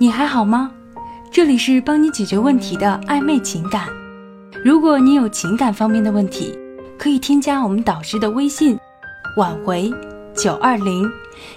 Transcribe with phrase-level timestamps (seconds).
[0.00, 0.70] 你还好吗？
[1.28, 3.88] 这里是帮你解决问题的暧昧情感。
[4.64, 6.56] 如果你有情感方面的问题，
[6.96, 8.78] 可以添加我们导师的微信
[9.36, 9.92] “挽回
[10.34, 11.04] 九二零”，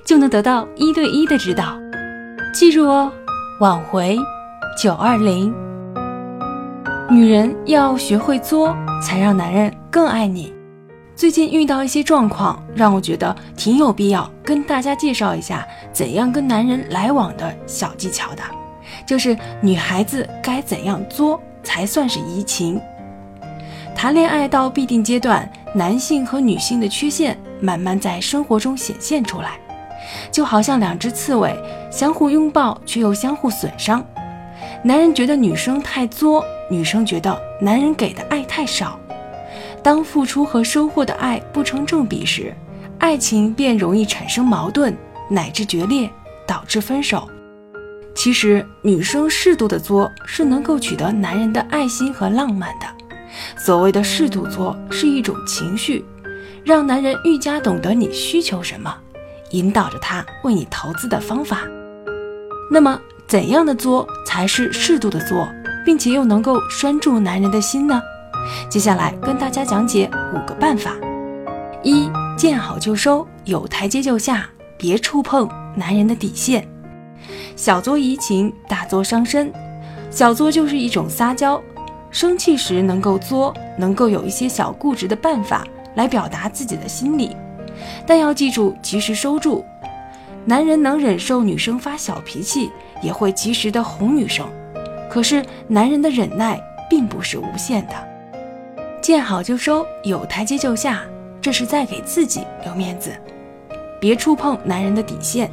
[0.03, 1.77] 就能得到一对一的指导。
[2.51, 3.11] 记住哦
[3.61, 4.17] ，“挽回
[4.75, 5.53] 九二零”。
[7.11, 10.51] 女人要学会作，才让男人更爱你。
[11.21, 15.63] 最近遇到一些状况，让我觉得挺有必要跟大家介绍一下
[15.93, 18.41] 怎样跟男人来往的小技巧的，
[19.05, 22.81] 就是女孩子该怎样作才算是移情。
[23.93, 29.59] 谈恋爱到必定阶段，男性和女性的缺陷慢慢在生活中显现出来，
[30.31, 31.55] 就好像两只刺猬
[31.91, 34.03] 相互拥抱却又相互损伤。
[34.83, 38.97] 男人觉得女生太作，女生觉得男人给的爱太少。
[39.83, 42.53] 当付出和收获的爱不成正比时，
[42.99, 44.95] 爱情便容易产生矛盾，
[45.29, 46.09] 乃至决裂，
[46.45, 47.27] 导致分手。
[48.13, 52.85] 其实，女生适度的作是能够取得男人的爱心和浪漫的。
[53.57, 56.05] 所谓的适度作，是一种情绪，
[56.63, 58.93] 让男人愈加懂得你需求什么，
[59.51, 61.61] 引导着他为你投资的方法。
[62.69, 65.47] 那么，怎样的作才是适度的作，
[65.85, 68.01] 并且又能够拴住男人的心呢？
[68.69, 70.95] 接下来跟大家讲解五个办法：
[71.83, 76.67] 一见好就收，有台阶就下，别触碰男人的底线。
[77.55, 79.51] 小作怡情，大作伤身。
[80.09, 81.61] 小作就是一种撒娇，
[82.09, 87.35] 生气时能够作，能够有一些小固执的办法来表达自己的心理，
[88.05, 89.63] 但要记住及时收住。
[90.43, 94.45] 男人能忍受女生发小脾气，也会及时的哄女生，
[95.09, 98.10] 可是男人的忍耐并不是无限的。
[99.01, 101.01] 见好就收，有台阶就下，
[101.41, 103.11] 这是在给自己留面子。
[103.99, 105.51] 别触碰男人的底线，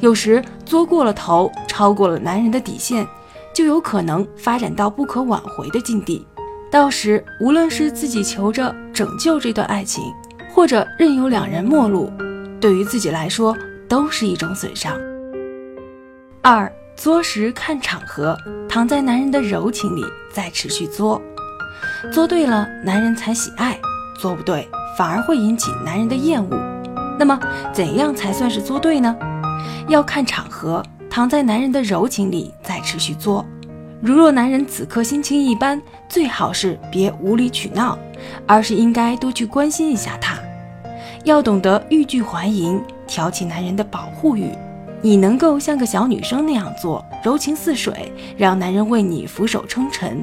[0.00, 3.06] 有时作过了头，超过了男人的底线，
[3.54, 6.26] 就有可能发展到不可挽回的境地。
[6.70, 10.02] 到时无论是自己求着拯救这段爱情，
[10.52, 12.12] 或者任由两人陌路，
[12.60, 13.56] 对于自己来说
[13.88, 14.98] 都是一种损伤。
[16.42, 18.36] 二作时看场合，
[18.68, 21.20] 躺在男人的柔情里，再持续作。
[22.12, 23.74] 做对了，男人才喜爱；
[24.18, 26.56] 做不对，反而会引起男人的厌恶。
[27.18, 27.38] 那么，
[27.72, 29.14] 怎样才算是做对呢？
[29.88, 33.44] 要看场合，躺在男人的柔情里再持续作。
[34.00, 37.98] 如若男人此刻心情一般，最好是别无理取闹，
[38.46, 40.38] 而是应该多去关心一下他。
[41.24, 44.50] 要懂得欲拒还迎，挑起男人的保护欲。
[45.00, 50.22] 你能够像个小女生那样做，柔情似水，让男人为你俯首称臣。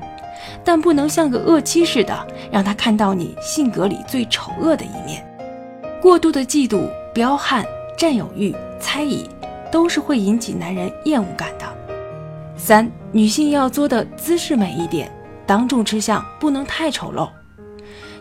[0.63, 5.25] 但不能像个恶妻似的，让他看到你性格里最丑恶的一面。
[6.01, 7.65] 过度的嫉妒、彪悍、
[7.97, 9.29] 占有欲、猜疑，
[9.71, 11.65] 都是会引起男人厌恶感的。
[12.57, 15.11] 三，女性要作的姿势美一点，
[15.45, 17.29] 当众吃相不能太丑陋。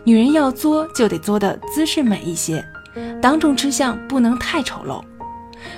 [0.03, 2.63] 女人要作就得作的姿势美一些，
[3.21, 5.01] 当众吃相不能太丑陋。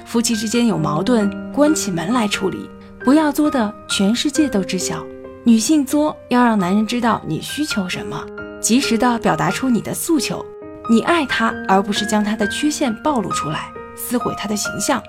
[0.06, 2.70] 夫妻之间有矛盾，关起门来处理，
[3.04, 5.06] 不要作的全世界都知晓。
[5.46, 8.26] 女性作要让男人知道你需求什么，
[8.62, 10.44] 及时的表达出你的诉求。
[10.90, 15.04] 你爱他，而不是将他的缺陷暴露出来，撕毁他的形象。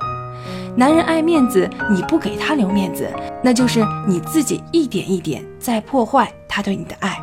[0.74, 3.08] 男人爱面子，你不给他留面子，
[3.44, 7.16] 那就是你自己一点一点在破坏他对你的爱。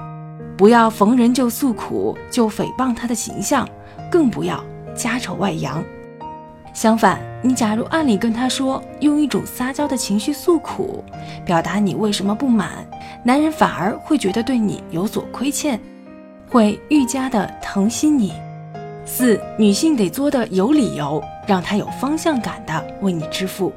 [0.58, 3.68] 不要逢人就诉苦，就诽谤他的形象，
[4.10, 4.64] 更不要
[4.96, 5.84] 家丑外扬。
[6.74, 11.04] 相反，你假如暗里跟他说，用一种撒娇的情绪诉苦，
[11.46, 12.88] 表达你为什么不满，
[13.24, 15.80] 男人反而会觉得对你有所亏欠，
[16.50, 18.34] 会愈加的疼惜你。
[19.06, 23.72] 四，女性得作的有理由，让他有方向感的为你支付。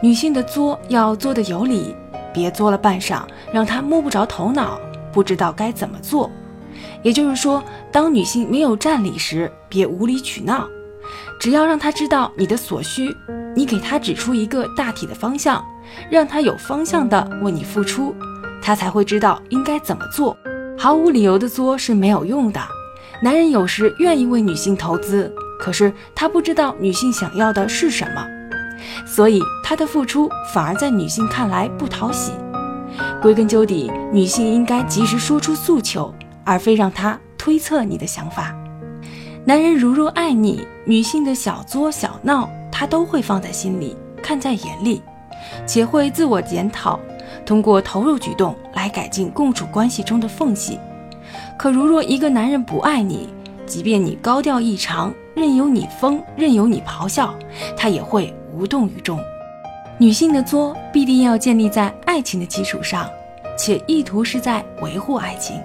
[0.00, 1.96] 女性的作要作的有理，
[2.32, 3.22] 别作了半晌，
[3.52, 4.78] 让他摸不着头脑，
[5.12, 6.30] 不知道该怎么做。
[7.02, 10.68] 也就是说，当女性没有占理时，别无理取闹。
[11.40, 13.14] 只要让他知道你的所需，
[13.56, 15.64] 你给他指出一个大体的方向，
[16.08, 18.14] 让他有方向的为你付出，
[18.64, 20.34] 他才会知道应该怎么做。
[20.76, 22.60] 毫无理由的作是没有用的。
[23.22, 25.30] 男人有时愿意为女性投资，
[25.60, 28.26] 可是他不知道女性想要的是什么，
[29.06, 32.32] 所以他的付出反而在女性看来不讨喜。
[33.20, 36.12] 归根究底，女性应该及时说出诉求，
[36.44, 38.54] 而非让他推测你的想法。
[39.44, 45.02] 男人如若爱你，女性的小作小闹，他都会放在心里，看在眼里，
[45.66, 46.98] 且会自我检讨，
[47.44, 50.78] 通过投入举动来改进共处关系中的缝隙。
[51.56, 53.28] 可如若一个男人不爱你，
[53.66, 57.34] 即便你高调异常，任由你疯，任由你咆哮，
[57.76, 59.18] 他也会无动于衷。
[59.98, 63.08] 女性的作必定要建立在爱情的基础上，
[63.56, 65.60] 且意图是在维护爱情，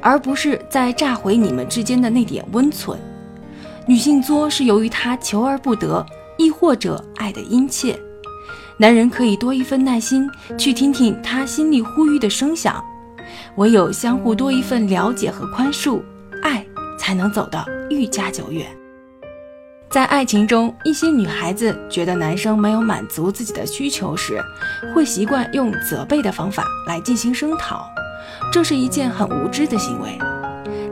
[0.00, 2.98] 而不是在炸毁你们之间的那点温存。
[3.84, 6.04] 女性作是由于她求而不得，
[6.36, 7.98] 亦或者爱的殷切。
[8.78, 12.84] 男人可以多一份耐心，去听听她心里呼吁的声响。
[13.56, 16.02] 唯有相互多一份了解和宽恕，
[16.42, 16.64] 爱
[16.98, 18.66] 才能走得愈加久远。
[19.88, 24.42] 在爱情中，一些女孩子觉得男生没有满足自己的需求时，
[24.94, 27.88] 会习惯用责备的方法来进行声讨，
[28.52, 30.18] 这是一件很无知的行为。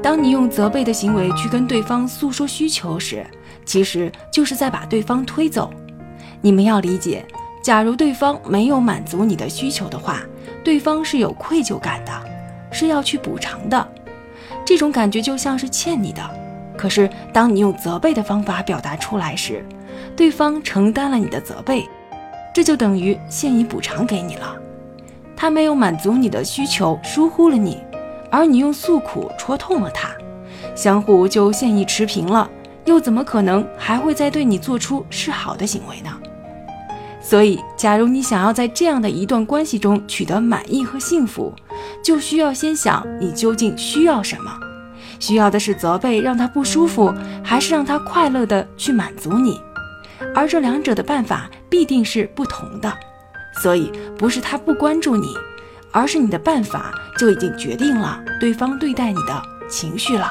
[0.02, 3.26] 当你用责备的行为去跟对方诉说需求时，
[3.66, 5.70] 其实就是在把对方推走。
[6.40, 7.26] 你们要理解，
[7.64, 10.20] 假如对方没有满足你的需求的话，
[10.62, 12.12] 对方是有愧疚感的，
[12.70, 13.88] 是要去补偿的，
[14.66, 16.20] 这种感觉就像是欠你的。
[16.76, 19.64] 可是，当你用责备的方法表达出来时，
[20.14, 21.88] 对方承担了你的责备，
[22.52, 24.54] 这就等于现已补偿给你了。
[25.34, 27.82] 他没有满足你的需求，疏忽了你，
[28.30, 30.10] 而你用诉苦戳痛了他，
[30.74, 32.46] 相互就现已持平了，
[32.84, 36.10] 又怎么可能还会再对你做出示好的行为呢？
[37.26, 41.54] 所以，假如你想要在这样的一段关系中取得满意和幸福，
[42.04, 44.52] 就需要先想你究竟需要什么。
[45.18, 47.12] 需要的是责备让他不舒服，
[47.42, 49.58] 还是让他快乐的去满足你？
[50.34, 52.92] 而这两者的办法必定是不同的，
[53.62, 55.28] 所以不是他不关注你，
[55.92, 60.30] 而是你的办法就已经决定了对方对待你的情绪了。